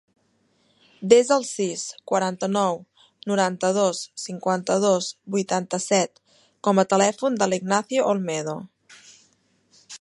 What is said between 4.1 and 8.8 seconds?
cinquanta-dos, vuitanta-set com a telèfon de l'Ignacio Olmedo.